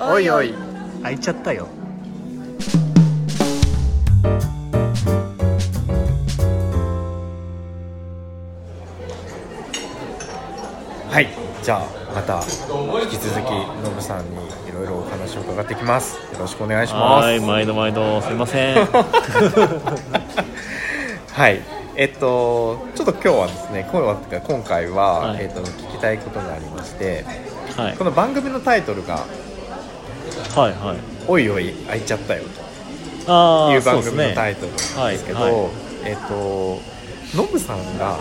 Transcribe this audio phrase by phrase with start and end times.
[0.00, 0.54] おいおい。
[1.02, 1.66] 開いちゃったよ。
[11.10, 11.26] はい。
[11.64, 11.82] じゃあ
[12.14, 12.40] また
[13.02, 13.50] 引き続き
[13.82, 14.36] ノブさんに
[14.68, 16.16] いろいろお話を伺ってきます。
[16.32, 17.26] よろしくお願いします。
[17.26, 18.76] はい毎度毎度すいません。
[21.32, 21.60] はい。
[21.96, 25.38] えっとちょっと今日はですね今日はっていうか今回は、はい。
[25.40, 27.24] えっと聞きたいことがありまして
[27.76, 27.96] はい。
[27.96, 29.24] この番組のタイトルが
[30.56, 30.96] はいはい
[31.28, 32.68] 「おいおい開いちゃったよ」と。
[33.72, 35.70] いう番組のタイトルなんですけど、はいはい。
[36.04, 36.80] えっと
[37.36, 38.18] ノブさんが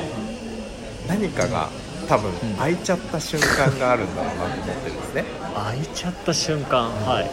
[1.08, 1.70] 何かが
[2.10, 2.56] 多分ん。
[2.58, 5.24] 開いちゃった瞬間があるんだろうなと思ってるんですね。
[5.56, 7.30] 開いちゃった瞬間はい。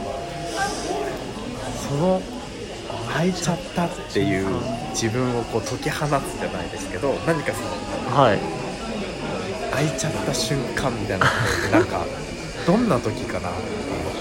[1.88, 2.22] その
[3.12, 4.46] 開いちゃったっていう
[4.92, 8.38] 自分をこう解き放つじゃないですけど何かそのはい。
[9.72, 11.34] 開いちゃった瞬間みたいなのっ
[11.66, 12.06] てなんか
[12.66, 14.13] どんな時かな開いちゃ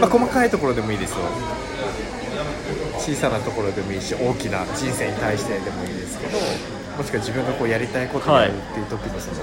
[0.00, 1.18] まあ、細かいところでもいいですよ。
[2.98, 6.38] 小さなところでもいいし大きな人生に対してでもいいですけど
[6.96, 9.38] もしくは自分がこうやりたいことをやるっていう時のその、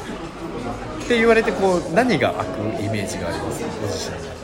[1.05, 3.63] って言われてこう何が開くイメージがあります？
[3.63, 4.37] ご自身の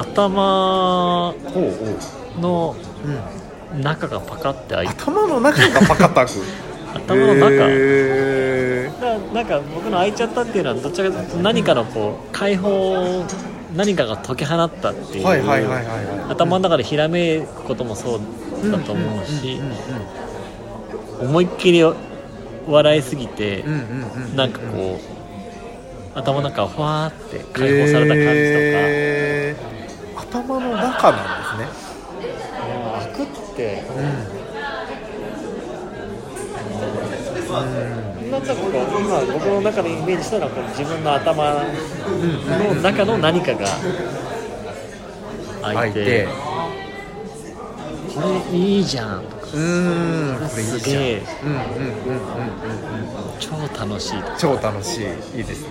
[0.00, 1.62] 頭中ほう
[2.36, 3.14] ほのう、うん、
[3.76, 4.94] 中がパカって開いて。
[4.94, 6.30] 頭の中がパカッと開く
[6.94, 13.24] 頭の中、へななんか僕の開いちゃったっていうのはどちらかというと何かのこう解放
[13.74, 15.26] 何かが解き放ったっていう、
[16.30, 18.20] 頭の中でひらめくこともそう
[18.70, 19.60] だと思うし
[21.20, 21.82] 思いっきり
[22.66, 23.64] 笑いすぎて
[24.34, 24.98] なんかこ
[26.14, 30.20] う頭の中がふわーって解放された感じとか、へー。
[30.20, 31.84] 頭の中なんですね。
[31.84, 33.82] あー開くって
[38.30, 43.66] なんかこう今僕の中でイメージしたのはこう自分の頭の中の何かが
[45.62, 46.28] 開いて。
[48.14, 48.22] こ
[48.52, 49.46] れいいじゃんとか。
[49.46, 50.48] うーん。
[50.48, 51.22] すげえ。
[51.44, 53.38] うんうんうんうんうんうん。
[53.38, 55.38] 超楽しい超楽しい。
[55.38, 55.68] いいですね。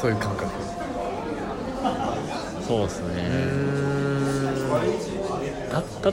[0.00, 0.52] そういう感覚。
[2.66, 3.12] そうですね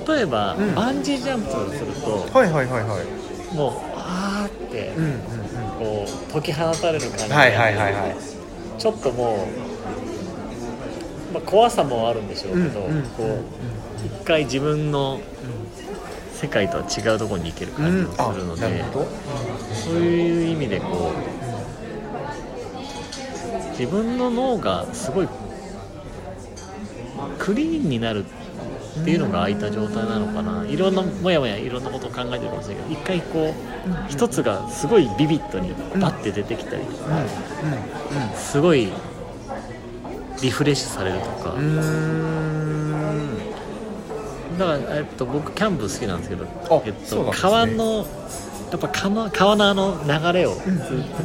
[0.07, 0.75] 例えば、うん。
[0.75, 3.05] バンジージャンプをするとはいはいはいはい。
[3.55, 5.17] もうあーってうんうんうん。
[5.79, 8.15] こう解き放たれる感じで、はいはいはいはい。
[8.77, 9.47] ちょっとも
[11.31, 13.39] う、まあ、怖さもあるんでしょうけど、うんうんこう
[14.05, 15.19] 一回自分の
[16.33, 19.07] 世界とは違うところに行ける感じがするので、なるほど。
[19.73, 21.15] そういう意味でこう
[23.71, 25.27] 自分の脳がすごい
[27.37, 28.38] クリーンになるって
[29.09, 30.65] いうのが空いた状態なのかな。
[30.65, 33.53] いろんなもやもやいろんなことを考えてるかもしれないけど一回こう
[34.09, 37.05] 一つがすごいビビッドにバッて出てきたりとか
[38.35, 38.91] すごい
[40.41, 41.55] リフレッシュされるとか。
[44.57, 48.05] だから、えっと、僕キャンプ好きなんですけど、あえっと川の
[48.71, 50.71] やっぱ川川のあの流れをずっと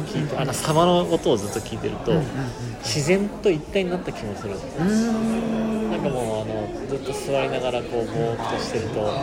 [0.07, 2.13] 聞いて、あの様の音をずっと聞いてると、
[2.79, 4.55] 自然と一体になった気もする。
[4.79, 4.91] うんう
[5.89, 5.91] ん。
[5.91, 6.54] なんかもうあの
[7.05, 9.13] と座りながらこうぼーっとしてると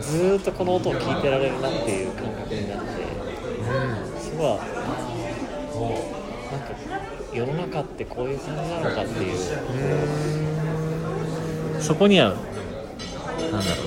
[0.00, 2.90] ずっとこの音を聞いてられるなっていう感覚になって
[4.20, 4.58] すごい。
[6.50, 6.74] なんか
[7.32, 9.36] 世の中ってこういう感じなのかっていう。
[11.80, 12.34] そこには
[13.52, 13.82] なんだろ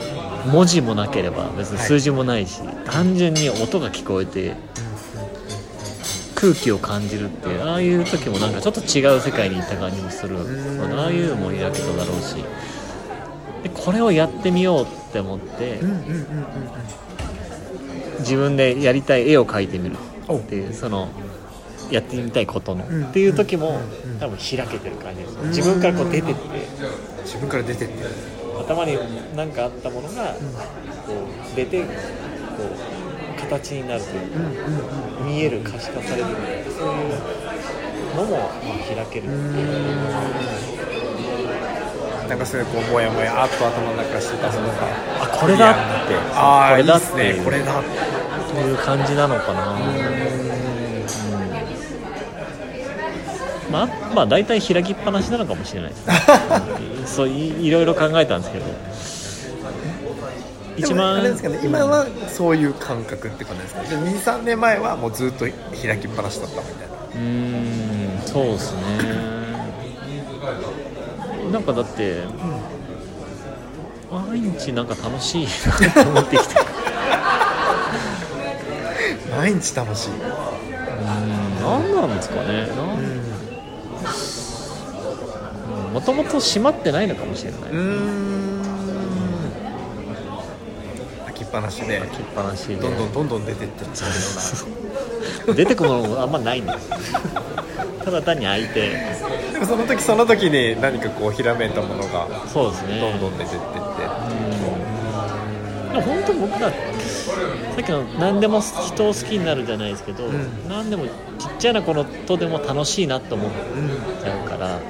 [0.46, 0.50] う。
[0.50, 4.56] 文字もなければ別に数字もないし、単純に音が聞こえて
[6.44, 12.36] 空気を感じるっていうああいう時もなんかちょっと違う世界にいた感じもするああいうのも抱けただろうし。
[13.64, 15.80] でこれをやってみようって思って
[18.20, 19.96] 自分でやりたい絵を描いてみる
[20.28, 21.08] おっていうその
[21.90, 23.06] やってみたいことのうん。
[23.06, 26.42] っていう時もうん多分開けてる感じです自分からこう出てって。
[27.24, 28.04] 自分から出てって。
[28.04, 28.10] る
[28.60, 28.98] 頭に
[29.34, 30.34] 何かあったものが
[31.08, 31.14] こ
[31.54, 31.88] う出てこ
[32.64, 32.93] う
[33.60, 38.50] 形になるというかうんうん見える可視化されるみたいなそういうのもまあ
[38.96, 39.28] 開ける
[42.28, 44.74] なんかそれこうもやもやっと頭の中してたものが
[45.22, 45.74] あこれだっ
[46.08, 46.16] て。
[46.34, 47.42] ああこれだっいいってすね。
[47.44, 47.84] これだ
[48.50, 49.78] そういう感じなのかな。
[53.70, 56.16] まあ、まあ大体開きっぱなしなのかもしれないですね。
[57.02, 58.66] う んそういいろいろ考えたんですけど
[60.78, 65.46] 一でもあ番れですかね今はそういう感覚ってことですかじゃあ23年前はもうずっと
[65.82, 66.94] 開きっぱなしだったみたいな。
[66.96, 68.82] うーんそうですね。
[71.52, 72.24] なんかだって
[74.12, 75.48] 毎日なんか楽しい
[75.96, 76.56] なと思ってきて
[79.36, 80.12] 毎日楽しい。
[80.12, 80.20] うん
[81.62, 82.68] 何なんですかね。
[85.94, 87.62] もともと閉まってないのかもしれない。
[87.62, 88.33] うーん
[91.54, 92.78] ぱなしで開きっぱなしで。
[92.78, 94.08] どんどんどんどん出てってっちゃ
[95.46, 96.90] うよ出てくものもあんまないんです
[98.04, 98.94] ただ単に開いてう
[99.48, 103.00] なでもその時その時に何かこうひらめいたものがそうですね。
[103.00, 103.64] どんどん出てってって。
[105.94, 106.76] でも本当僕がさ
[107.82, 110.68] っきの何でも人を好きになるじゃないですけど、ん。
[110.68, 111.12] 何でもちっ
[111.60, 111.94] ちゃなこ
[112.26, 113.52] とでも楽しいなと思っ
[114.24, 114.84] ちゃうから、うん。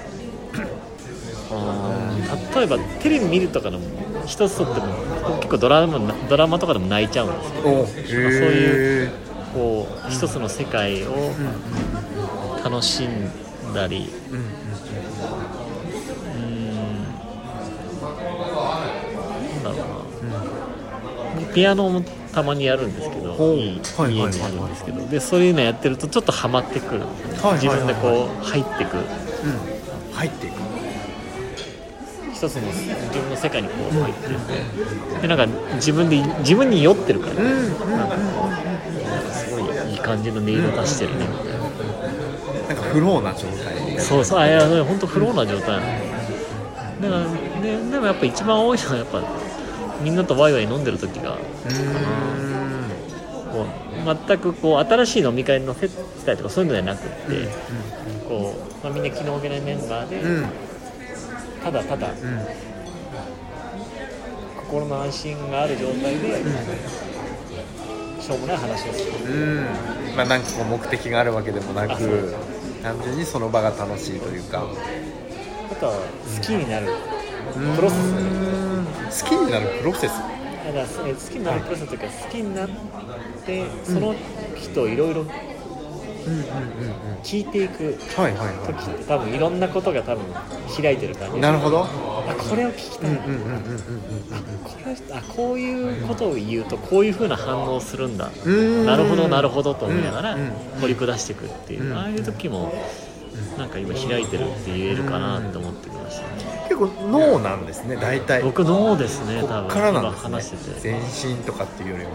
[2.56, 3.80] 例えばテレビ見るとかの
[4.26, 4.88] 一つとっても
[5.28, 6.00] 僕結構ドラマ
[6.30, 9.12] ドラマとかでも泣いちゃうんですけどおへそういう
[9.54, 11.32] こう一つの世界を
[12.64, 13.30] 楽しん
[13.74, 14.10] だり。
[14.32, 14.44] うん。
[19.64, 19.78] だろう
[21.42, 21.54] な。
[21.54, 23.74] ピアノもたまにやるんですけど家
[24.08, 25.06] にあるんですけど。
[25.08, 27.06] でそういうのやってるとちょっとハマってくる。
[27.06, 27.78] んですよはいはいはい。
[27.78, 28.98] 自分でこう入ってく。
[28.98, 29.04] うん。
[30.14, 30.63] 入っていく
[32.44, 35.22] 一つの自分の世界にこう入ってって。
[35.22, 38.18] でなんか自分で自分に酔ってるから、うんうんなんか
[39.32, 41.26] すごいいい感じの音色出してるね。
[41.26, 41.60] みたいな。
[42.68, 44.00] なんかフローな状態。
[44.00, 44.40] そうそう。
[44.40, 45.80] あいや本当フローな状態
[47.02, 49.24] だからででもやっぱ一番多いのはやっぱ
[50.02, 51.38] みんなとワイワイ飲んでる時が。
[53.54, 55.90] こう全くこう新しい飲み会の接
[56.26, 57.48] 待とかそういうのじゃなくって、
[58.28, 60.46] こうまあ、みんな気の置けないメンバーで、うん
[61.64, 62.16] ただただうん。
[64.66, 66.42] 心の安心がある状態で、
[68.20, 69.34] しょうもない話をする。
[69.34, 69.66] うん。
[70.16, 72.36] まあなんかこう目的があるわけでもなく
[72.82, 74.66] 単純にその場が楽しいというか。
[75.72, 76.88] あとは好きになる
[77.76, 78.00] プロセス。
[78.00, 78.12] う
[78.82, 80.12] ん好きになるプロセス。
[80.12, 82.70] だから好きになるプロセスというか好きになっ
[83.46, 84.16] てその
[84.56, 85.53] 人をいろいろうんうんうん
[87.24, 90.26] 聞いていくはいはい時って多分いろんなことが多分
[90.82, 91.40] 開いてる感じ。
[91.40, 91.84] なるほど。
[91.84, 91.88] あ
[92.36, 93.38] これを聞きたい、うんうんうんうん。
[93.38, 93.62] うん
[94.64, 98.30] これあこういうことを言うとこういうふうな反応をするんだ。
[98.46, 98.86] うん。
[98.86, 100.38] なるほどなるほどと思いながら
[100.82, 102.74] 掘り下していくっていう、うんああいう時も
[103.58, 106.66] なんか今開いてるって言えるかなって思ってきましたね。
[106.70, 108.42] 結構脳なんですね大体。
[108.42, 109.66] こ僕脳ですね多分。
[109.66, 110.92] っからなん今です話してて。
[110.92, 112.12] ね全身とかっていうよりも。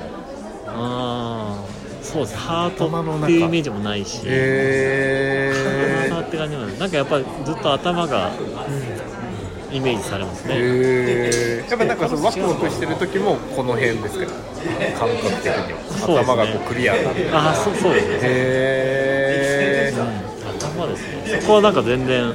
[0.66, 1.77] ああ
[2.12, 3.25] そうですハート頭の中。
[3.25, 5.52] っていうイメージもないし、へ
[6.08, 8.31] 体って感じなんでなんかやっぱりずっと頭が
[9.70, 14.26] イメージされますね、えやっぱなんかそのワクワクしてる時もこの辺ですか？
[14.99, 15.52] 感覚的に。
[16.14, 17.31] は、頭がこうクリアになって。
[17.31, 18.19] ああそうそうですね。
[18.22, 19.93] へ
[20.58, 21.40] 頭ですね。
[21.43, 22.34] そこはなんか全然違う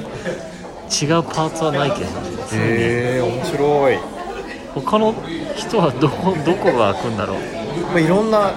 [1.24, 2.56] パーツはない気がします。
[2.56, 3.98] えへえ面白い、
[4.74, 5.14] 他の
[5.56, 7.38] 人はどこどこが開くんだろう
[7.82, 8.52] まあ、いろんな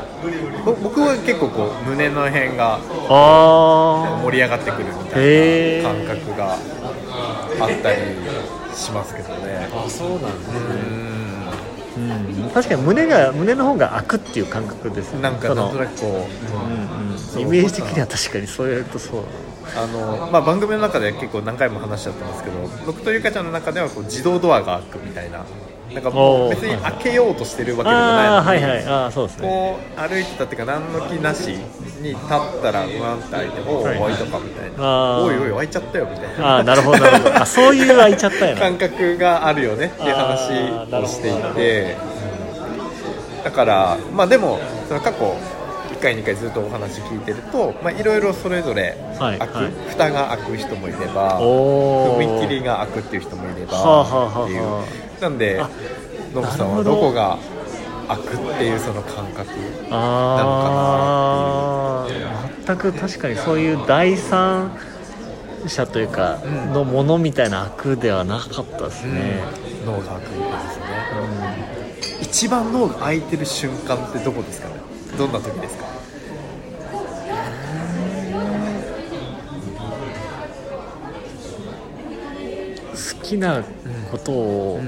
[0.66, 2.80] ぼ僕は結構こう胸の辺が
[3.10, 8.02] あ盛り上がってくるみたいな感覚があったり
[8.76, 9.70] しますけどね。
[9.74, 10.50] あそうなんです
[11.98, 17.42] うね、うん、確かに胸が胸の方が開くっていう感覚ですんなんかなんとなくこう、うんうん。
[17.42, 19.24] イメージ的には確かにそうやるとそう。
[19.76, 22.56] あのまあ、番組の中で結構何回も話しちゃってますけど
[22.86, 25.46] 僕とゆかちゃんの中ではこう自動ドアが開くみたいな
[25.94, 31.48] なんかもう別に開けようとしてるわけでもないのにはいはいああそうですねこう歩いてたっていうか何の気なし
[32.02, 34.76] に立ったらうわんって開いて「おおはい開いたか」みたいな。
[34.80, 36.48] あー「おいおい開いちゃったよ」みたいな。
[36.48, 37.42] ああなるほどなるほど。
[37.42, 40.52] あそういう開いちゃったよな感覚があるよねっていう話
[40.94, 41.96] をしていて。
[43.44, 44.60] だからまあでも
[44.90, 45.36] その過去
[45.94, 49.64] 1回2回ずっとお話聞いてるとまあいろいろそれぞれ開く、はい。
[49.64, 54.44] はい蓋が開く人もいれば踏切が開くっていう人もいれば、はあはあはあ。
[54.44, 54.84] っていうは
[55.22, 55.70] なんであ
[56.34, 56.96] ノブさんはどど。
[57.02, 57.38] こが
[58.08, 59.50] 開くっていうその感覚
[59.92, 64.72] ああ全く確かにそういう第三
[65.66, 66.74] 者というかうん。
[66.74, 69.42] のものみたいな悪ではなかったですね、
[69.86, 70.86] 脳が開くみたいですね。
[72.22, 74.76] 一番脳が開いてる瞬間ってどこですかね？
[75.18, 75.86] どんな時ですか？
[82.94, 83.64] 好きな
[84.08, 84.82] ことを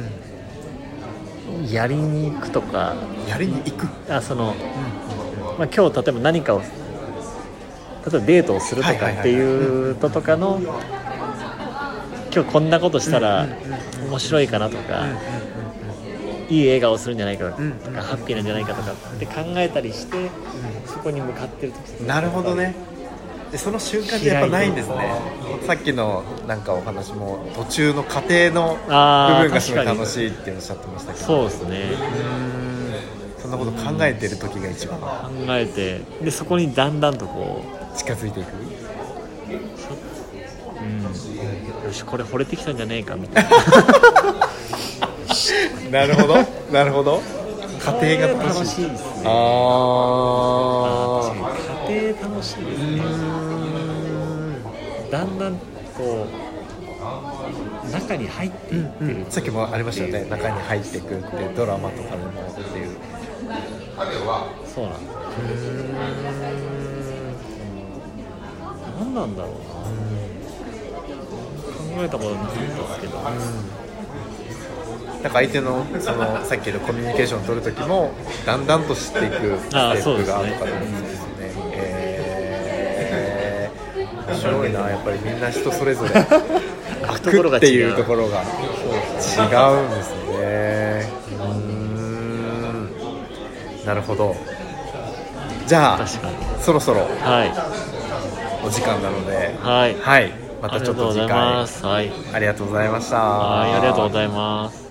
[1.71, 2.95] やりに行くとか。
[3.27, 3.88] やりに行く？
[4.13, 4.55] あその、
[5.57, 6.69] まあ、今日例えば何かを例え
[8.09, 9.39] ばデートをするとかってい
[9.91, 10.59] うのとかの
[12.33, 13.47] 今日こんなことしたら
[14.07, 15.07] 面白いかなとか
[16.49, 20.29] いい笑顔するんじゃないかとうんかハッピーなんじゃないかとかって考えたりして
[20.88, 22.73] そこに向かってる時なるほどね
[23.51, 24.96] でその瞬間ってやっぱないんですね。
[25.65, 31.25] さっきのなんかお話も途中の過程の部分がすごい楽しいっておっしゃってましたけど。
[31.25, 31.91] そうですね。
[33.39, 35.00] そんなこと考えてる時が一番。
[35.00, 35.08] 考
[35.50, 37.63] えてでそこにだんだんとこ
[37.96, 38.50] 近づいていく。
[38.50, 38.53] う、
[40.84, 41.10] うん、よ
[41.91, 43.50] しこれ惚れてきたんじゃねえかみたいな。
[45.89, 46.36] なるほど。
[46.72, 47.22] なるほど。
[47.79, 48.60] 家庭が楽しい。
[48.60, 49.24] 楽しいですね。
[49.25, 49.29] あ
[51.56, 51.58] あ
[52.21, 53.01] 楽しいですね
[55.11, 55.53] だんだん
[55.97, 60.29] こう中に入っていってる、さっきもありましたよね。
[60.29, 62.97] 中に入っていくってドラマとかでもっていう。
[64.67, 64.93] そうなん。
[64.93, 64.99] だ
[68.99, 69.59] 何なんだろうな。
[71.97, 73.31] 考えたことなかったですけど、な
[75.19, 78.11] んか相手のそのさっきのコミュニケーションを取る時も
[78.45, 80.79] だんだんと知っていくステップがあるから。
[80.79, 81.08] ですね
[84.29, 84.89] 面白いな。
[84.89, 86.09] やっぱりみんな人それぞれ。
[86.09, 88.41] 懐が違うっていうところが。
[88.41, 91.09] 違うんですね。
[91.31, 92.89] うーん。
[93.86, 94.36] なるほど。
[95.65, 96.07] じゃあ
[96.59, 98.65] そろそろはい。
[98.65, 99.55] お時間なので。
[99.62, 99.95] はい。
[100.00, 100.31] はい。
[100.62, 101.86] またちょっと次ありがとうござい回ます。
[101.86, 102.12] はい。
[102.33, 103.17] ありがとうございました。
[103.17, 104.88] はいありがとうございます